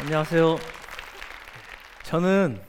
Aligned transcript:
안녕하세요. 0.00 0.56
저는 2.04 2.60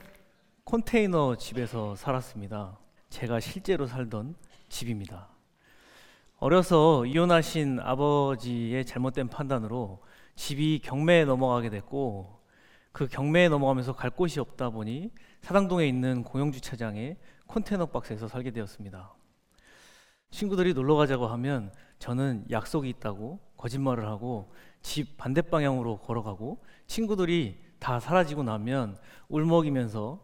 컨테이너 0.64 1.36
집에서 1.36 1.96
살았습니다. 1.96 2.78
제가 3.10 3.42
실제로 3.42 3.86
살던 3.86 4.36
집입니다. 4.70 5.28
어려서 6.38 7.06
이혼하신 7.06 7.82
아버지의 7.82 8.86
잘못된 8.86 9.28
판단으로 9.28 10.02
집이 10.36 10.80
경매에 10.80 11.26
넘어가게 11.26 11.70
됐고 11.70 12.40
그 12.94 13.08
경매에 13.08 13.50
넘어가면서 13.50 13.94
갈 13.94 14.10
곳이 14.10 14.40
없다 14.40 14.70
보니 14.70 15.12
사당동에 15.42 15.86
있는 15.86 16.24
공영주차장에 16.24 17.18
컨테이너 17.48 17.88
박스에서 17.88 18.30
살게 18.30 18.52
되었습니다. 18.52 19.14
친구들이 20.30 20.74
놀러 20.74 20.96
가자고 20.96 21.28
하면 21.28 21.74
저는 22.02 22.46
약속이 22.50 22.90
있다고 22.90 23.40
거짓말을 23.58 24.08
하고 24.08 24.52
집 24.82 25.18
반대 25.18 25.44
방향으로 25.44 25.98
걸어가고 25.98 26.58
친구들이 26.88 27.60
다 27.78 28.00
사라지고 28.00 28.42
나면 28.42 28.98
울먹이면서 29.30 30.20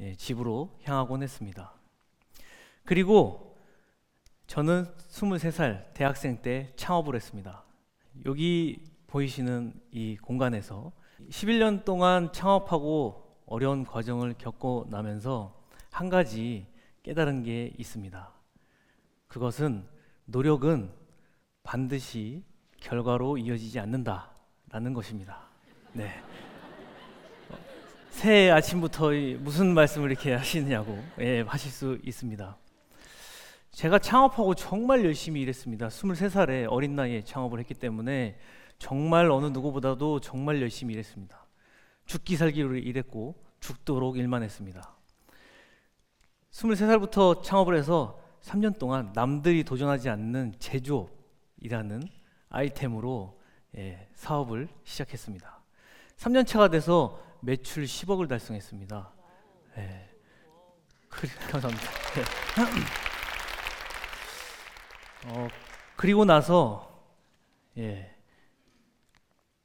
예, 0.00 0.14
집으로 0.14 0.78
향하곤 0.82 1.22
했습니다. 1.22 1.74
그리고 2.86 3.54
저는 4.46 4.86
23살 5.10 5.92
대학생 5.92 6.40
때 6.40 6.72
창업을 6.76 7.14
했습니다. 7.14 7.64
여기 8.24 8.82
보이시는 9.06 9.74
이 9.92 10.16
공간에서 10.16 10.90
11년 11.28 11.84
동안 11.84 12.32
창업하고 12.32 13.36
어려운 13.44 13.84
과정을 13.84 14.36
겪고 14.38 14.86
나면서 14.88 15.54
한 15.90 16.08
가지 16.08 16.66
깨달은 17.02 17.42
게 17.42 17.74
있습니다. 17.76 18.32
그것은 19.28 19.86
노력은 20.24 20.99
반드시 21.62 22.42
결과로 22.80 23.38
이어지지 23.38 23.78
않는다라는 23.80 24.94
것입니다. 24.94 25.42
네. 25.92 26.10
새해 28.10 28.50
아침부터 28.50 29.10
무슨 29.38 29.72
말씀을 29.72 30.10
이렇게 30.10 30.34
하시느냐고 30.34 31.02
예, 31.20 31.40
하실 31.42 31.70
수 31.70 31.98
있습니다. 32.02 32.56
제가 33.70 33.98
창업하고 33.98 34.54
정말 34.54 35.04
열심히 35.04 35.40
일했습니다. 35.42 35.88
23살에 35.88 36.66
어린 36.68 36.96
나이에 36.96 37.22
창업을 37.22 37.60
했기 37.60 37.72
때문에 37.72 38.38
정말 38.78 39.30
어느 39.30 39.46
누구보다도 39.46 40.20
정말 40.20 40.60
열심히 40.60 40.94
일했습니다. 40.94 41.46
죽기 42.06 42.36
살기로 42.36 42.76
일했고 42.76 43.36
죽도록 43.60 44.18
일만 44.18 44.42
했습니다. 44.42 44.96
23살부터 46.50 47.42
창업을 47.42 47.76
해서 47.76 48.20
3년 48.42 48.78
동안 48.78 49.12
남들이 49.14 49.62
도전하지 49.62 50.08
않는 50.08 50.54
제조 50.58 51.08
이라는 51.60 52.02
아이템으로 52.48 53.40
예, 53.76 54.08
사업을 54.14 54.68
시작했습니다. 54.84 55.60
3년 56.16 56.46
차가 56.46 56.68
돼서 56.68 57.22
매출 57.40 57.84
10억을 57.84 58.28
달성했습니다. 58.28 59.12
예. 59.78 60.10
그, 61.08 61.26
감사합니다. 61.50 61.86
예. 62.18 62.24
어, 65.28 65.48
그리고 65.96 66.24
나서 66.24 66.90
예, 67.78 68.14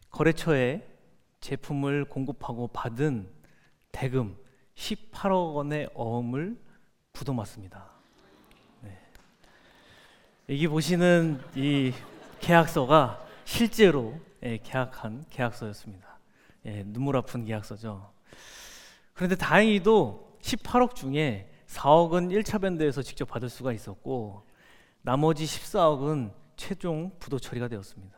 거래처에 0.09 0.87
제품을 1.39 2.05
공급하고 2.05 2.67
받은 2.69 3.29
대금 3.91 4.37
18억 4.75 5.55
원의 5.55 5.89
어음을 5.93 6.59
부도맞습니다. 7.13 7.94
네. 10.47 10.53
여기 10.53 10.67
보시는 10.67 11.41
이 11.55 11.91
계약서가 12.39 13.25
실제로 13.45 14.19
예, 14.43 14.59
계약한 14.59 15.25
계약서였습니다. 15.31 16.19
예, 16.67 16.83
눈물 16.83 17.17
아픈 17.17 17.45
계약서죠. 17.45 18.11
그런데 19.13 19.35
다행히도 19.35 20.37
18억 20.41 20.93
중에 20.93 21.51
4억은 21.65 22.29
1차 22.31 22.61
변대에서 22.61 23.01
직접 23.01 23.25
받을 23.25 23.49
수가 23.49 23.73
있었고 23.73 24.43
나머지 25.01 25.45
14억은 25.45 26.31
최종 26.55 27.11
부도 27.17 27.39
처리가 27.39 27.67
되었습니다. 27.67 28.15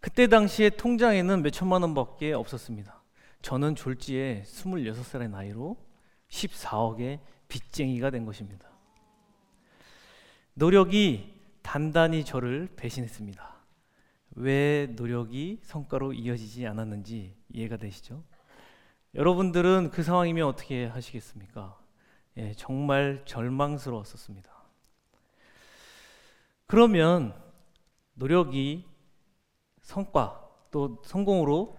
그때 0.00 0.26
당시에 0.26 0.70
통장에는 0.70 1.42
몇 1.42 1.50
천만 1.50 1.82
원밖에 1.82 2.32
없었습니다. 2.32 3.02
저는 3.42 3.74
졸지에 3.74 4.42
26살의 4.46 5.28
나이로 5.28 5.76
14억의 6.30 7.20
빚쟁이가 7.48 8.08
된 8.08 8.24
것입니다. 8.24 8.73
노력이 10.54 11.34
단단히 11.62 12.24
저를 12.24 12.68
배신했습니다. 12.76 13.54
왜 14.36 14.86
노력이 14.96 15.60
성과로 15.62 16.12
이어지지 16.12 16.66
않았는지 16.66 17.36
이해가 17.48 17.76
되시죠? 17.76 18.22
여러분들은 19.14 19.90
그 19.90 20.02
상황이면 20.02 20.46
어떻게 20.46 20.86
하시겠습니까? 20.86 21.78
예, 22.36 22.52
정말 22.54 23.22
절망스러웠었습니다. 23.26 24.52
그러면 26.66 27.34
노력이 28.14 28.86
성과 29.82 30.48
또 30.70 31.00
성공으로 31.04 31.78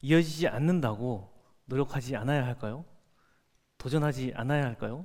이어지지 0.00 0.48
않는다고 0.48 1.30
노력하지 1.66 2.16
않아야 2.16 2.44
할까요? 2.46 2.84
도전하지 3.76 4.32
않아야 4.34 4.64
할까요? 4.64 5.04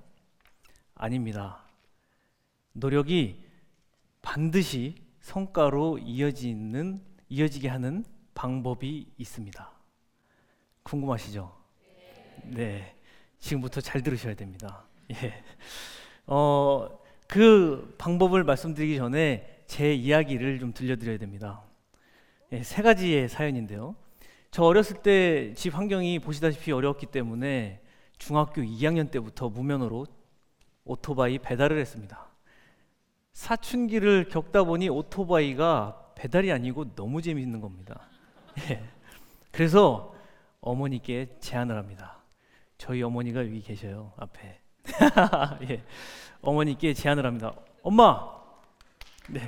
아닙니다. 0.95 1.62
노력이 2.73 3.43
반드시 4.21 4.95
성과로 5.21 5.99
이어지는 5.99 7.01
이어지게 7.29 7.67
하는 7.69 8.03
방법이 8.33 9.07
있습니다. 9.17 9.71
궁금하시죠? 10.83 11.55
네. 12.45 12.95
지금부터 13.39 13.81
잘 13.81 14.01
들으셔야 14.01 14.35
됩니다. 14.35 14.85
예. 15.11 15.43
어, 16.25 16.99
그 17.27 17.95
방법을 17.97 18.43
말씀드리기 18.43 18.97
전에 18.97 19.63
제 19.67 19.93
이야기를 19.93 20.59
좀 20.59 20.73
들려드려야 20.73 21.17
됩니다. 21.17 21.63
예, 22.51 22.63
세 22.63 22.81
가지의 22.81 23.29
사연인데요. 23.29 23.95
저 24.51 24.63
어렸을 24.63 25.01
때 25.01 25.53
집 25.55 25.75
환경이 25.75 26.19
보시다시피 26.19 26.71
어려웠기 26.71 27.07
때문에 27.07 27.81
중학교 28.17 28.61
2학년 28.61 29.09
때부터 29.09 29.49
무면허로 29.49 30.05
오토바이 30.85 31.39
배달을 31.39 31.79
했습니다. 31.79 32.27
사춘기를 33.33 34.29
겪다 34.29 34.63
보니 34.63 34.89
오토바이가 34.89 36.13
배달이 36.15 36.51
아니고 36.51 36.95
너무 36.95 37.21
재미있는 37.21 37.61
겁니다. 37.61 38.07
예. 38.69 38.83
그래서 39.51 40.15
어머니께 40.61 41.37
제안을 41.39 41.77
합니다. 41.77 42.17
저희 42.77 43.01
어머니가 43.03 43.41
여기 43.41 43.61
계셔요 43.61 44.13
앞에. 44.17 44.59
예. 45.69 45.83
어머니께 46.41 46.93
제안을 46.93 47.25
합니다. 47.25 47.53
엄마, 47.81 48.29
네. 49.29 49.41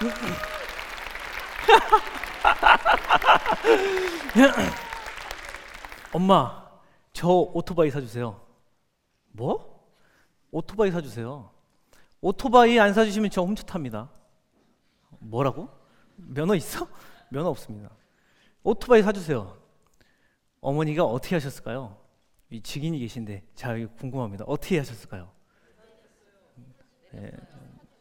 엄마, 6.12 6.68
저 7.12 7.28
오토바이 7.28 7.90
사주세요. 7.90 8.40
뭐? 9.30 9.88
오토바이 10.50 10.90
사주세요. 10.90 11.53
오토바이 12.24 12.80
안 12.80 12.94
사주시면 12.94 13.28
저 13.28 13.42
훔쳐 13.42 13.62
탑니다. 13.64 14.08
뭐라고? 15.18 15.68
면허 16.16 16.54
있어? 16.54 16.88
면허 17.28 17.50
없습니다. 17.50 17.90
오토바이 18.62 19.02
사주세요. 19.02 19.54
어머니가 20.62 21.04
어떻게 21.04 21.36
하셨을까요? 21.36 21.98
이 22.48 22.62
증인이 22.62 22.98
계신데 22.98 23.42
자 23.54 23.74
궁금합니다. 23.98 24.46
어떻게 24.46 24.78
하셨을까요? 24.78 25.30
네, 27.12 27.30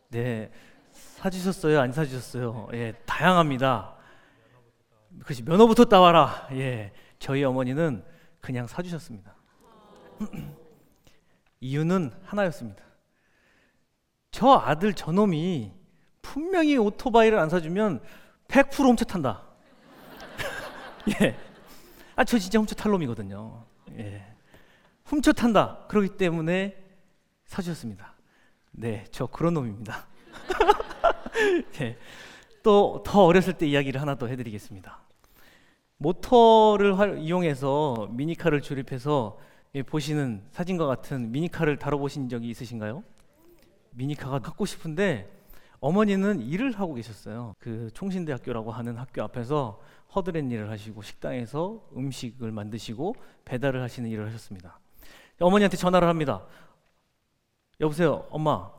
네 0.08 0.52
사주셨어요? 0.94 1.82
안 1.82 1.92
사주셨어요? 1.92 2.70
예, 2.72 2.94
다양합니다. 3.06 3.98
그렇지 5.20 5.44
면허부터 5.44 5.84
따와라. 5.84 6.48
예, 6.54 6.94
저희 7.20 7.44
어머니는 7.44 8.06
그냥 8.40 8.68
사주셨습니다. 8.68 9.36
이유는 11.60 12.14
하나였습니다. 12.24 12.93
저 14.34 14.54
아들 14.54 14.96
저놈이 14.96 15.72
분명히 16.24 16.76
오토바이를 16.76 17.38
안 17.38 17.50
사주면 17.50 18.02
100% 18.48 18.84
훔쳐 18.84 19.06
탄다. 19.06 19.44
예. 21.22 21.38
아, 22.16 22.24
저 22.24 22.40
진짜 22.40 22.58
훔쳐 22.58 22.74
탈 22.74 22.92
놈이거든요. 22.92 23.64
예. 24.00 24.26
훔쳐 25.06 25.34
탄다. 25.34 25.86
그렇기 25.88 26.18
때문에 26.18 26.76
사주셨습니다. 27.46 28.16
네, 28.72 29.06
저 29.12 29.28
그런 29.28 29.54
놈입니다. 29.54 30.08
예. 31.82 32.00
또더 32.64 33.26
어렸을 33.26 33.54
때 33.54 33.68
이야기를 33.68 34.02
하나 34.02 34.16
더 34.16 34.26
해드리겠습니다. 34.26 35.00
모터를 35.98 36.98
활, 36.98 37.20
이용해서 37.20 38.08
미니카를 38.10 38.64
조립해서 38.64 39.38
예, 39.76 39.84
보시는 39.84 40.44
사진과 40.50 40.88
같은 40.88 41.32
미니카를 41.32 41.78
다뤄보신 41.78 42.30
적이 42.30 42.50
있으신가요? 42.50 43.04
미니카가 43.96 44.40
갖고 44.40 44.66
싶은데 44.66 45.30
어머니는 45.80 46.42
일을 46.42 46.72
하고 46.80 46.94
계셨어요. 46.94 47.56
그 47.60 47.90
총신대학교라고 47.94 48.72
하는 48.72 48.98
학교 48.98 49.22
앞에서 49.24 49.82
허드렛 50.16 50.50
일을 50.52 50.70
하시고 50.70 51.02
식당에서 51.02 51.84
음식을 51.96 52.52
만드시고 52.52 53.16
배달을 53.46 53.82
하시는 53.82 54.10
일을 54.10 54.26
하셨습니다. 54.28 54.80
어머니한테 55.40 55.76
전화를 55.76 56.08
합니다. 56.08 56.46
여보세요, 57.82 58.26
엄마. 58.30 58.72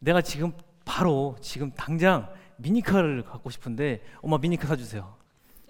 내가 0.00 0.20
지금 0.20 0.52
바로 0.84 1.36
지금 1.40 1.72
당장 1.72 2.32
미니카를 2.58 3.24
갖고 3.24 3.50
싶은데 3.50 4.04
엄마 4.20 4.38
미니카 4.38 4.66
사주세요. 4.68 5.16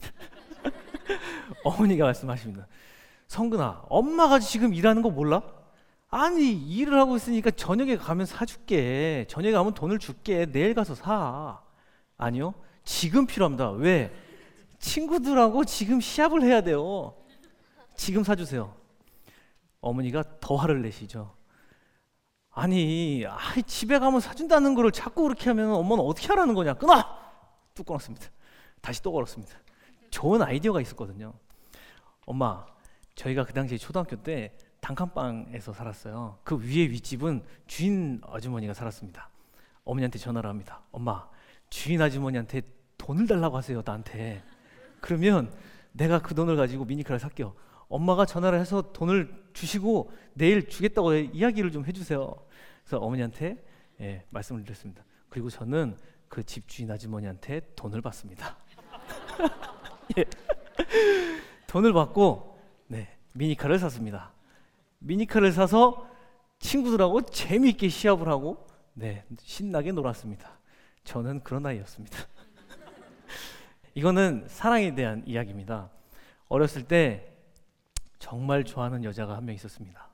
어머니가 1.64 2.05
말씀하십니다. 2.05 2.67
성근아, 3.29 3.87
엄마가 3.88 4.38
지금 4.38 4.75
일하는 4.75 5.02
거 5.02 5.11
몰라? 5.11 5.43
아니 6.16 6.52
일을 6.52 6.96
하고 7.00 7.16
있으니까 7.16 7.50
저녁에 7.50 7.96
가면 7.96 8.25
사줄게. 8.25 9.26
저녁에 9.28 9.52
가면 9.52 9.75
돈을 9.75 9.99
줄게. 9.99 10.46
내일 10.46 10.72
가서 10.72 10.94
사. 10.94 11.61
아니요, 12.16 12.55
지금 12.84 13.26
필요합니다. 13.26 13.72
왜? 13.72 14.14
친구들하고 14.78 15.64
지금 15.64 16.00
시합을 16.00 16.43
해야 16.43 16.61
돼요. 16.61 17.16
지금 17.96 18.22
사주세요. 18.22 18.76
어머니가 19.81 20.22
더 20.38 20.55
화를 20.55 20.82
내시죠. 20.82 21.34
아니, 22.52 23.25
아이, 23.28 23.64
집에 23.64 23.99
가면 23.99 24.20
사준다는 24.20 24.76
거를 24.76 24.93
자꾸 24.93 25.25
그렇게 25.25 25.50
하면 25.50 25.72
엄마는 25.72 26.05
어떻게 26.05 26.28
하라는 26.28 26.55
거냐? 26.55 26.75
끊어! 26.75 27.02
뚝 27.75 27.87
끊었습니다. 27.87 28.28
다시 28.81 29.02
또 29.02 29.11
걸었습니다. 29.11 29.52
좋은 30.11 30.40
아이디어가 30.43 30.81
있었거든요. 30.81 31.34
엄마, 32.25 32.64
저희가 33.16 33.43
그 33.43 33.52
당시에 33.52 33.78
초등학교 33.78 34.14
때 34.14 34.56
단칸방에서 34.84 35.72
살았어요. 35.72 36.38
그 36.44 36.58
위에 36.58 36.90
윗집은 36.90 37.42
주인 37.66 38.20
아주머니가 38.22 38.75
살았습니다. 38.75 39.31
어머니한테 39.84 40.19
전화를 40.19 40.50
합니다. 40.50 40.82
엄마, 40.92 41.26
주인 41.70 42.02
아주머니한테 42.02 42.60
돈을 42.98 43.26
달라고 43.26 43.56
하세요, 43.56 43.82
나한테. 43.84 44.42
그러면 45.00 45.50
내가 45.92 46.20
그 46.20 46.34
돈을 46.34 46.56
가지고 46.56 46.84
미니카를 46.84 47.19
살게요. 47.19 47.54
엄마가 47.88 48.26
전화를 48.26 48.60
해서 48.60 48.92
돈을 48.92 49.44
주시고 49.54 50.12
내일 50.34 50.69
주겠다고 50.69 51.14
이야기를 51.14 51.72
좀 51.72 51.87
해주세요. 51.87 52.34
그래서 52.82 52.98
어머니한테 52.98 53.64
예, 54.00 54.25
말씀을 54.28 54.64
드렸습니다. 54.64 55.02
그리고 55.30 55.48
저는 55.48 55.96
그 56.28 56.44
집주인 56.44 56.90
아주머니한테 56.90 57.72
돈을 57.75 58.02
받습니다. 58.02 58.56
예. 60.19 60.25
돈을 61.69 61.94
받고 61.94 62.58
네, 62.88 63.16
미니카를 63.32 63.78
샀습니다. 63.78 64.33
미니카를 65.04 65.52
사서 65.52 66.08
친구들하고 66.58 67.22
재미있게 67.22 67.88
시합을 67.88 68.28
하고 68.28 68.66
네, 68.94 69.24
신나게 69.38 69.92
놀았습니다. 69.92 70.58
저는 71.04 71.42
그런 71.42 71.66
아이였습니다. 71.66 72.16
이거는 73.94 74.44
사랑에 74.48 74.94
대한 74.94 75.22
이야기입니다. 75.26 75.90
어렸을 76.48 76.84
때 76.84 77.32
정말 78.18 78.64
좋아하는 78.64 79.04
여자가 79.04 79.36
한 79.36 79.44
명 79.44 79.54
있었습니다. 79.54 80.08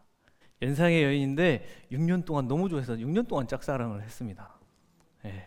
연상의 0.62 1.04
여인인데 1.04 1.86
6년 1.92 2.24
동안 2.24 2.48
너무 2.48 2.68
좋아해서 2.68 2.94
6년 2.94 3.28
동안 3.28 3.46
짝사랑을 3.46 4.02
했습니다. 4.02 4.58
예. 5.24 5.46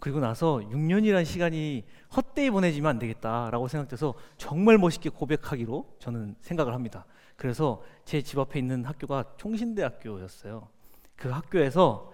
그리고 0.00 0.18
나서 0.18 0.56
6년이라는 0.56 1.24
시간이 1.26 1.84
헛되이 2.16 2.50
보내지면 2.50 2.88
안 2.90 2.98
되겠다라고 2.98 3.68
생각돼서 3.68 4.14
정말 4.38 4.78
멋있게 4.78 5.10
고백하기로 5.10 5.96
저는 5.98 6.36
생각을 6.40 6.72
합니다. 6.72 7.04
그래서 7.40 7.82
제 8.04 8.20
집 8.20 8.38
앞에 8.38 8.58
있는 8.58 8.84
학교가 8.84 9.24
총신대학교였어요. 9.38 10.68
그 11.16 11.30
학교에서 11.30 12.12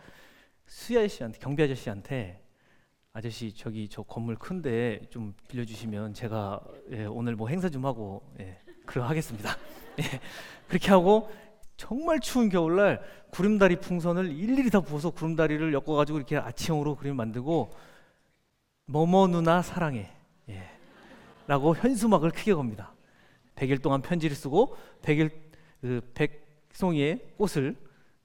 수희 0.66 0.98
아저씨한테 0.98 1.40
경비 1.40 1.64
아저씨한테 1.64 2.40
아저씨 3.12 3.52
저기 3.52 3.88
저 3.88 4.04
건물 4.04 4.36
큰데 4.36 5.00
좀 5.10 5.34
빌려주시면 5.48 6.14
제가 6.14 6.60
예, 6.92 7.06
오늘 7.06 7.34
뭐 7.34 7.48
행사 7.48 7.68
좀 7.68 7.84
하고 7.84 8.22
예, 8.38 8.60
그러 8.84 9.04
하겠습니다. 9.04 9.50
예, 9.98 10.20
그렇게 10.68 10.90
하고 10.90 11.28
정말 11.76 12.20
추운 12.20 12.48
겨울날 12.48 13.02
구름다리 13.32 13.80
풍선을 13.80 14.30
일일이 14.30 14.70
다 14.70 14.80
부어서 14.80 15.10
구름다리를 15.10 15.72
엮어가지고 15.72 16.18
이렇게 16.18 16.36
아치형으로 16.36 16.94
그림 16.94 17.16
만들고 17.16 17.72
뭐뭐 18.86 19.26
누나 19.26 19.60
사랑해 19.60 20.08
예, 20.50 20.70
라고 21.48 21.74
현수막을 21.74 22.30
크게 22.30 22.54
겁니다. 22.54 22.92
100일 23.56 23.82
동안 23.82 24.02
편지를 24.02 24.36
쓰고 24.36 24.76
100일 25.02 25.30
그 25.80 26.00
백송이의 26.14 27.32
꽃을 27.36 27.76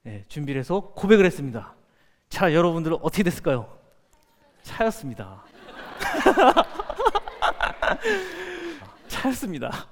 예, 0.06 0.26
준비를 0.28 0.60
해서 0.60 0.92
고백을 0.96 1.26
했습니다. 1.26 1.76
자 2.30 2.54
여러분들은 2.54 2.98
어떻게 3.02 3.24
됐을까요? 3.24 3.78
차였습니다. 4.64 5.44
차였습니다. 9.08 9.88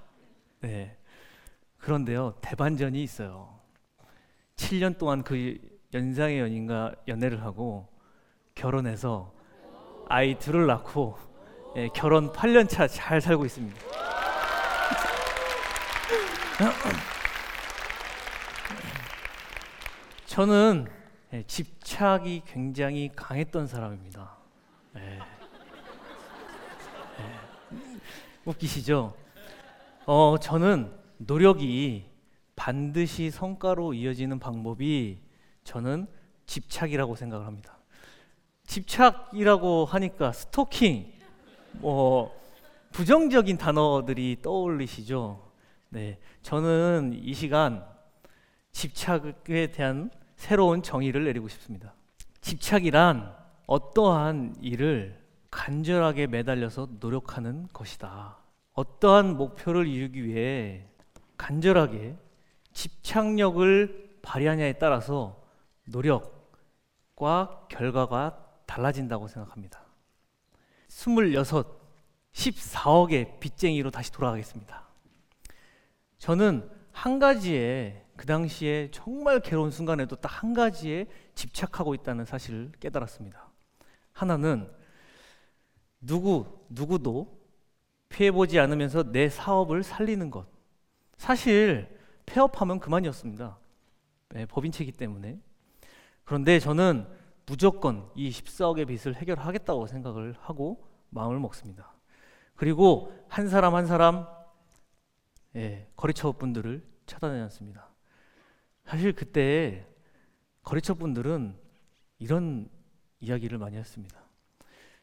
네. 0.61 0.95
그런데요, 1.77 2.35
대반전이 2.41 3.01
있어요. 3.03 3.59
7년 4.57 4.97
동안 4.97 5.23
그 5.23 5.57
연상의 5.93 6.39
연인과 6.39 6.93
연애를 7.07 7.43
하고 7.43 7.87
결혼해서 8.55 9.33
아이 10.07 10.37
둘을 10.37 10.67
낳고 10.67 11.17
예, 11.77 11.87
결혼 11.93 12.31
8년 12.31 12.67
차 12.67 12.87
잘 12.87 13.21
살고 13.21 13.45
있습니다. 13.45 13.98
저는 20.25 20.87
예, 21.31 21.43
집착이 21.43 22.41
굉장히 22.45 23.09
강했던 23.15 23.65
사람입니다. 23.65 24.35
예. 24.97 25.19
예. 27.19 27.39
웃기시죠? 28.43 29.15
어, 30.05 30.35
저는 30.41 30.91
노력이 31.17 32.09
반드시 32.57 33.31
성과로 33.31 33.93
이어지는 33.93 34.39
방법이 34.39 35.21
저는 35.63 36.07
집착이라고 36.45 37.15
생각을 37.15 37.47
합니다. 37.47 37.77
집착이라고 38.65 39.85
하니까 39.85 40.33
스토킹, 40.33 41.13
뭐 41.73 42.37
부정적인 42.91 43.57
단어들이 43.57 44.39
떠올리시죠. 44.41 45.48
네, 45.89 46.19
저는 46.43 47.13
이 47.15 47.33
시간 47.33 47.83
집착에 48.71 49.71
대한 49.71 50.11
새로운 50.35 50.83
정의를 50.83 51.25
내리고 51.25 51.47
싶습니다. 51.47 51.93
집착이란 52.41 53.35
어떠한 53.65 54.57
일을 54.61 55.19
간절하게 55.51 56.27
매달려서 56.27 56.89
노력하는 56.99 57.67
것이다. 57.73 58.37
어떠한 58.73 59.35
목표를 59.35 59.87
이루기 59.87 60.25
위해 60.25 60.85
간절하게 61.37 62.15
집착력을 62.73 64.19
발휘하냐에 64.21 64.73
따라서 64.73 65.43
노력과 65.85 67.67
결과가 67.67 68.45
달라진다고 68.67 69.27
생각합니다. 69.27 69.81
26, 70.87 71.79
14억의 72.31 73.39
빚쟁이로 73.39 73.89
다시 73.89 74.11
돌아가겠습니다. 74.11 74.88
저는 76.19 76.69
한 76.91 77.19
가지에 77.19 78.05
그 78.15 78.25
당시에 78.25 78.89
정말 78.91 79.39
괴로운 79.39 79.71
순간에도 79.71 80.15
딱 80.15 80.43
한 80.43 80.53
가지에 80.53 81.05
집착하고 81.35 81.93
있다는 81.95 82.23
사실을 82.23 82.71
깨달았습니다. 82.79 83.49
하나는 84.13 84.71
누구 85.99 86.65
누구도 86.69 87.39
피해 88.07 88.31
보지 88.31 88.57
않으면서 88.59 89.11
내 89.11 89.27
사업을 89.27 89.83
살리는 89.83 90.31
것. 90.31 90.47
사실 91.17 91.89
폐업하면 92.25 92.79
그만이었습니다. 92.79 93.57
네, 94.29 94.45
법인체기 94.45 94.93
때문에. 94.93 95.39
그런데 96.23 96.59
저는 96.59 97.05
무조건 97.45 98.09
이 98.15 98.29
14억의 98.29 98.87
빚을 98.87 99.15
해결하겠다고 99.15 99.87
생각을 99.87 100.35
하고 100.39 100.87
마음을 101.09 101.39
먹습니다. 101.39 101.93
그리고 102.55 103.11
한 103.27 103.49
사람 103.49 103.75
한 103.75 103.87
사람 103.87 104.25
예, 105.55 105.87
거래처 105.95 106.31
분들을 106.33 106.85
찾아다녔습니다. 107.05 107.89
사실 108.85 109.13
그때 109.13 109.85
거래처 110.63 110.93
분들은 110.93 111.55
이런 112.19 112.69
이야기를 113.19 113.57
많이 113.57 113.77
했습니다. 113.77 114.19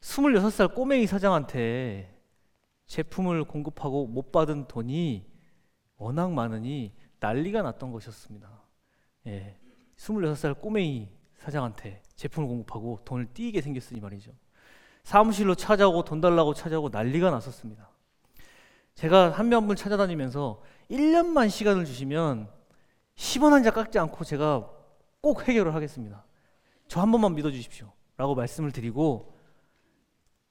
26살 0.01 0.75
꼬맹이 0.75 1.07
사장한테 1.07 2.15
제품을 2.87 3.45
공급하고 3.45 4.07
못 4.07 4.31
받은 4.31 4.69
돈이 4.69 5.27
워낙 5.97 6.33
많으니 6.33 6.95
난리가 7.19 7.63
났던 7.63 7.91
것이었습니다. 7.91 8.63
예, 9.27 9.59
26살 9.97 10.61
꼬맹이 10.61 11.11
사장한테 11.39 12.03
제품을 12.15 12.49
공급하고 12.49 13.01
돈을 13.05 13.27
띄게 13.33 13.61
생겼으니 13.61 14.01
말이죠. 14.01 14.33
사무실로 15.03 15.55
찾아오고 15.55 16.05
돈 16.05 16.21
달라고 16.21 16.55
찾아오고 16.55 16.91
난리가 16.91 17.31
났었습니다. 17.31 17.91
제가 18.97 19.31
한명한분 19.31 19.77
찾아다니면서 19.77 20.61
1년만 20.91 21.51
시간을 21.51 21.85
주시면 21.85 22.49
10원 23.17 23.51
한 23.51 23.63
장 23.63 23.73
깎지 23.73 23.99
않고 23.99 24.25
제가 24.25 24.71
꼭 25.21 25.47
해결을 25.49 25.75
하겠습니다. 25.75 26.25
저 26.89 27.01
한 27.01 27.11
번만 27.13 27.35
믿어 27.35 27.51
주십시오. 27.51 27.93
라고 28.17 28.35
말씀을 28.35 28.73
드리고 28.73 29.35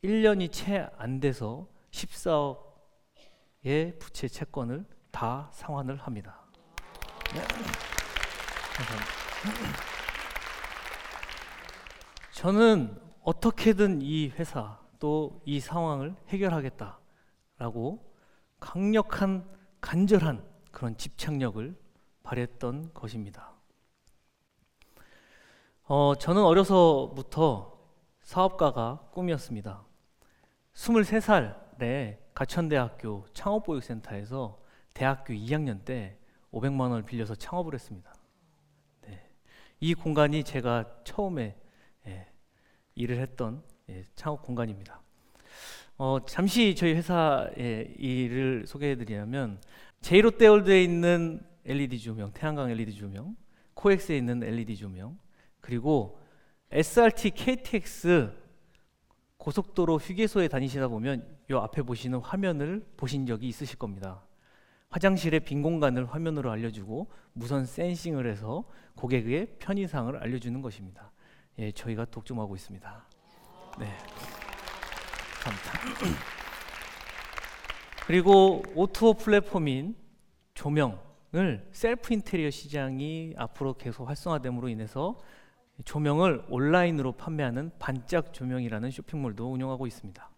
1년이 0.04 0.52
채 0.52 0.88
안 0.98 1.20
돼서 1.20 1.68
14억의 1.92 3.98
부채 4.00 4.28
채권을 4.28 4.86
다 5.12 5.50
상환을 5.54 5.98
합니다. 5.98 6.42
네. 7.34 7.42
저는 12.34 13.00
어떻게든 13.24 14.02
이 14.04 14.30
회사 14.30 14.80
또 15.00 15.42
이 15.46 15.60
상황을 15.60 16.16
해결하겠다라고 16.30 18.14
강력한 18.65 19.48
간절한 19.79 20.43
그런 20.72 20.98
집착력을 20.98 21.77
발했던 22.24 22.95
것입니다. 22.95 23.53
어, 25.84 26.15
저는 26.15 26.41
어려서부터 26.41 27.77
사업가가 28.22 29.10
꿈이었습니다. 29.12 29.86
23살에 30.74 32.17
가천대학교 32.34 33.27
창업보육센터에서 33.34 34.60
대학교 34.95 35.36
2학년 35.36 35.86
때 35.86 36.17
500만 36.51 36.89
원을 36.89 37.03
빌려서 37.03 37.36
창업을 37.36 37.75
했습니다. 37.75 38.12
네. 39.01 39.29
이 39.79 39.93
공간이 39.93 40.43
제가 40.43 41.03
처음에 41.03 41.55
예, 42.07 42.27
일을 42.95 43.19
했던 43.19 43.63
예, 43.89 44.03
창업 44.15 44.41
공간입니다. 44.41 45.04
어, 45.98 46.18
잠시 46.25 46.75
저희 46.75 46.94
회사의 46.94 47.96
일을 47.98 48.66
소개해드리자면 48.68 49.62
제이롯데월드에 50.02 50.84
있는 50.84 51.42
LED 51.66 52.00
조명, 52.00 52.32
태양광 52.34 52.70
LED 52.70 52.94
조명, 52.94 53.36
코엑스에 53.75 54.18
있는 54.18 54.44
LED 54.44 54.75
조명, 54.75 55.18
그리고 55.62 56.20
SRT 56.72 57.32
KTX 57.32 58.32
고속도로 59.38 59.98
휴게소에 59.98 60.48
다니시다 60.48 60.90
보면 60.90 61.25
요 61.52 61.60
앞에 61.60 61.82
보시는 61.82 62.20
화면을 62.20 62.86
보신 62.98 63.25
적이 63.25 63.48
있으실 63.48 63.78
겁니다. 63.78 64.25
화장실의 64.90 65.42
빈 65.42 65.62
공간을 65.62 66.06
화면으로 66.06 66.52
알려주고 66.52 67.10
무선 67.34 67.66
sensing을 67.65 68.29
해서 68.30 68.66
고객의 68.96 69.58
편의성을 69.60 70.15
알려주는 70.16 70.62
것입니다. 70.62 71.12
예, 71.60 71.72
저희가 71.72 72.06
독점하고 72.06 72.56
있습니다. 72.56 73.08
네, 73.80 73.88
감사합니다. 75.46 76.10
그리고 78.08 78.64
오토 78.74 79.14
플랫폼인 79.14 79.96
조명을 80.56 81.68
셀프 81.72 82.14
인테리어 82.14 82.50
시장이 82.50 83.36
앞으로 83.38 83.74
계속 83.74 84.08
활성화됨으로 84.10 84.70
인해서 84.70 85.20
조명을 85.84 86.46
온라인으로 86.50 87.12
판매하는 87.12 87.72
반짝 87.78 88.34
조명이라는 88.34 88.90
쇼핑몰도 88.90 89.52
운영하고 89.52 89.86
있습니다. 89.86 90.30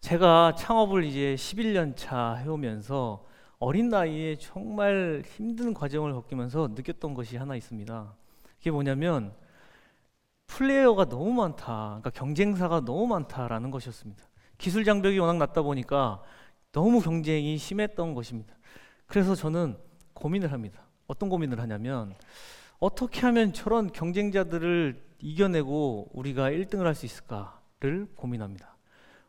제가 0.00 0.54
창업을 0.56 1.04
이제 1.04 1.34
11년 1.34 1.94
차 1.96 2.34
해오면서 2.34 3.24
어린 3.58 3.88
나이에 3.88 4.36
정말 4.36 5.22
힘든 5.24 5.72
과정을 5.72 6.12
겪으면서 6.12 6.68
느꼈던 6.74 7.14
것이 7.14 7.36
하나 7.38 7.56
있습니다. 7.56 8.14
그게 8.58 8.70
뭐냐면 8.70 9.34
플레이어가 10.46 11.06
너무 11.06 11.32
많다. 11.32 11.98
그러니까 12.00 12.10
경쟁사가 12.10 12.80
너무 12.84 13.06
많다라는 13.06 13.70
것이었습니다. 13.70 14.22
기술 14.58 14.84
장벽이 14.84 15.18
워낙 15.18 15.36
낮다 15.36 15.62
보니까 15.62 16.22
너무 16.72 17.00
경쟁이 17.00 17.58
심했던 17.58 18.14
것입니다. 18.14 18.54
그래서 19.06 19.34
저는 19.34 19.76
고민을 20.14 20.52
합니다. 20.52 20.82
어떤 21.06 21.28
고민을 21.28 21.60
하냐면 21.60 22.14
어떻게 22.78 23.20
하면 23.22 23.52
저런 23.52 23.92
경쟁자들을 23.92 25.04
이겨내고 25.18 26.10
우리가 26.12 26.50
1등을 26.50 26.84
할 26.84 26.94
수 26.94 27.06
있을까를 27.06 28.08
고민합니다. 28.16 28.76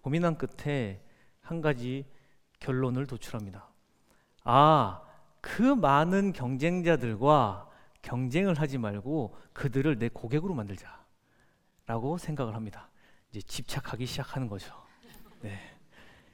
고민한 0.02 0.38
끝에 0.38 1.02
한 1.42 1.62
가지 1.62 2.06
결론을 2.60 3.06
도출합니다. 3.06 3.70
아, 4.44 5.02
그 5.42 5.62
많은 5.62 6.34
경쟁자들과 6.34 7.70
경쟁을 8.02 8.60
하지 8.60 8.78
말고 8.78 9.36
그들을 9.54 9.98
내 10.00 10.10
고객으로 10.10 10.54
만들자. 10.54 11.06
라고 11.88 12.18
생각을 12.18 12.54
합니다. 12.54 12.90
이제 13.32 13.42
집착하기 13.42 14.06
시작하는 14.06 14.48
거죠. 14.48 14.74
네. 15.42 15.58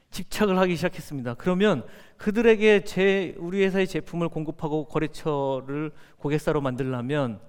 집착을 0.09 0.57
하기 0.59 0.75
시작했습니다. 0.75 1.35
그러면 1.35 1.87
그들에게 2.17 2.83
제 2.83 3.35
우리 3.37 3.63
회사의 3.63 3.87
제품을 3.87 4.29
공급하고 4.29 4.85
거래처를 4.85 5.91
고객사로 6.17 6.61
만들려면 6.61 7.41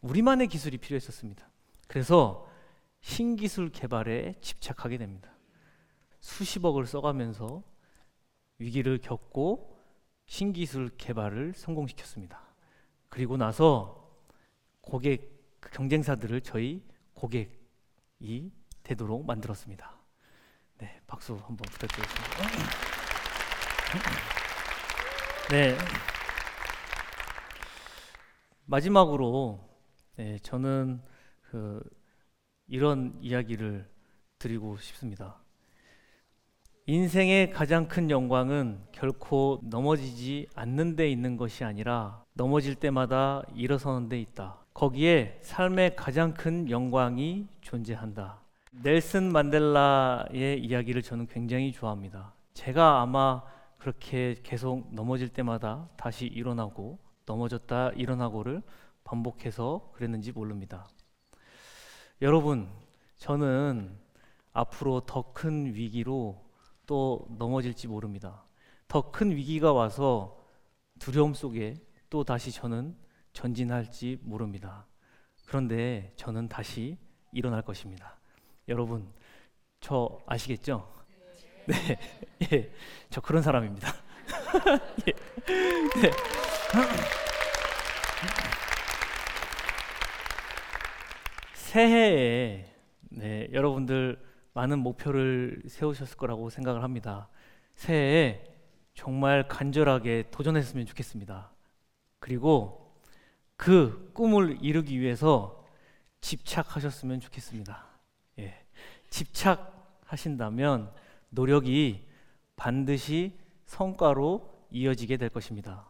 우리만의 0.00 0.48
기술이 0.48 0.78
필요했었습니다. 0.78 1.48
그래서 1.86 2.48
신기술 3.00 3.70
개발에 3.70 4.34
집착하게 4.40 4.98
됩니다. 4.98 5.30
수십억을 6.20 6.86
써가면서 6.86 7.62
위기를 8.58 8.98
겪고 8.98 9.78
신기술 10.26 10.90
개발을 10.96 11.54
성공시켰습니다. 11.54 12.40
그리고 13.08 13.36
나서 13.36 14.12
고객 14.80 15.60
그 15.60 15.70
경쟁사들을 15.70 16.40
저희 16.42 16.82
고객이 17.18 18.52
되도록 18.84 19.26
만들었습니다. 19.26 19.92
네, 20.78 21.00
박수 21.08 21.34
한번 21.34 21.58
부탁드리겠습니다. 21.68 22.36
네. 25.50 25.76
마지막으로 28.66 29.68
네, 30.14 30.38
저는 30.38 31.02
그 31.50 31.82
이런 32.68 33.18
이야기를 33.20 33.90
드리고 34.38 34.76
싶습니다. 34.78 35.40
인생의 36.86 37.50
가장 37.50 37.88
큰 37.88 38.10
영광은 38.10 38.86
결코 38.92 39.60
넘어지지 39.64 40.46
않는 40.54 40.94
데 40.94 41.10
있는 41.10 41.36
것이 41.36 41.64
아니라 41.64 42.24
넘어질 42.34 42.76
때마다 42.76 43.42
일어서는 43.54 44.08
데 44.08 44.20
있다. 44.20 44.64
거기에 44.78 45.40
삶의 45.42 45.96
가장 45.96 46.34
큰 46.34 46.70
영광이 46.70 47.48
존재한다. 47.62 48.38
넬슨 48.70 49.32
만델라의 49.32 50.62
이야기를 50.64 51.02
저는 51.02 51.26
굉장히 51.26 51.72
좋아합니다. 51.72 52.32
제가 52.54 53.00
아마 53.00 53.42
그렇게 53.76 54.36
계속 54.44 54.86
넘어질 54.94 55.30
때마다 55.30 55.88
다시 55.96 56.26
일어나고 56.26 56.96
넘어졌다 57.26 57.90
일어나고를 57.96 58.62
반복해서 59.02 59.90
그랬는지 59.94 60.30
모릅니다. 60.30 60.88
여러분, 62.22 62.68
저는 63.16 63.98
앞으로 64.52 65.00
더 65.00 65.32
큰 65.32 65.74
위기로 65.74 66.40
또 66.86 67.26
넘어질지 67.36 67.88
모릅니다. 67.88 68.44
더 68.86 69.10
큰 69.10 69.32
위기가 69.32 69.72
와서 69.72 70.38
두려움 71.00 71.34
속에 71.34 71.74
또 72.10 72.22
다시 72.22 72.52
저는 72.52 73.07
전진할지 73.32 74.18
모릅니다. 74.22 74.86
그런데 75.46 76.12
저는 76.16 76.48
다시 76.48 76.98
일어날 77.32 77.62
것입니다. 77.62 78.18
여러분 78.68 79.10
저 79.80 80.18
아시겠죠? 80.26 80.92
네, 81.66 81.98
예, 82.52 82.72
저 83.10 83.20
그런 83.20 83.42
사람입니다. 83.42 83.88
예. 85.08 85.12
네. 86.00 86.10
새해에 91.54 92.64
네, 93.10 93.48
여러분들 93.52 94.18
많은 94.54 94.78
목표를 94.80 95.62
세우셨을 95.66 96.16
거라고 96.16 96.50
생각을 96.50 96.82
합니다. 96.82 97.28
새해에 97.74 98.44
정말 98.94 99.46
간절하게 99.46 100.30
도전했으면 100.30 100.86
좋겠습니다. 100.86 101.52
그리고 102.18 102.87
그 103.58 104.12
꿈을 104.14 104.56
이루기 104.62 104.98
위해서 105.00 105.66
집착하셨으면 106.20 107.20
좋겠습니다. 107.20 107.86
집착하신다면 109.10 110.92
노력이 111.30 112.06
반드시 112.56 113.36
성과로 113.66 114.66
이어지게 114.70 115.16
될 115.16 115.28
것입니다. 115.28 115.86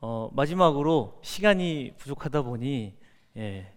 어, 0.00 0.30
마지막으로 0.32 1.18
시간이 1.22 1.94
부족하다 1.96 2.42
보니 2.42 2.96
예, 3.36 3.72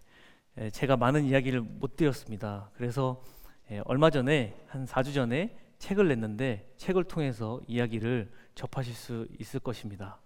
예, 0.58 0.70
제가 0.70 0.96
많은 0.96 1.24
이야기를 1.24 1.60
못 1.60 1.96
드렸습니다. 1.96 2.70
그래서 2.74 3.24
예, 3.70 3.80
얼마 3.86 4.10
전에 4.10 4.54
한 4.68 4.84
4주 4.84 5.14
전에 5.14 5.56
책을 5.78 6.06
냈는데 6.08 6.72
책을 6.76 7.04
통해서 7.04 7.60
이야기를 7.66 8.30
접하실 8.54 8.94
수 8.94 9.26
있을 9.40 9.58
것입니다. 9.58 10.20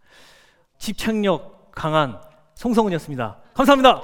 집착력 0.78 1.65
강한 1.76 2.18
송성훈이었습니다. 2.54 3.36
감사합니다. 3.54 4.00